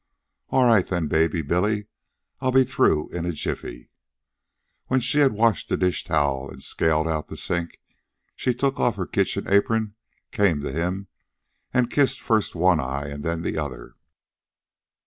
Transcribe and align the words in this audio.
"All 0.49 0.65
right, 0.65 0.87
then, 0.87 1.07
baby 1.07 1.43
Billy; 1.43 1.85
I'll 2.39 2.51
be 2.51 2.63
through 2.63 3.09
in 3.09 3.23
a 3.27 3.31
jiffy." 3.31 3.91
When 4.87 4.99
she 4.99 5.19
had 5.19 5.31
washed 5.33 5.69
the 5.69 5.77
dish 5.77 6.03
towel 6.03 6.49
and 6.49 6.63
scalded 6.63 7.07
out 7.11 7.27
the 7.27 7.37
sink, 7.37 7.79
she 8.35 8.55
took 8.55 8.79
off 8.79 8.95
her 8.95 9.05
kitchen 9.05 9.47
apron, 9.47 9.93
came 10.31 10.61
to 10.61 10.71
him, 10.71 11.05
and 11.71 11.91
kissed 11.91 12.19
first 12.19 12.55
one 12.55 12.79
eye 12.79 13.09
and 13.09 13.23
then 13.23 13.43
the 13.43 13.59
other. 13.59 13.93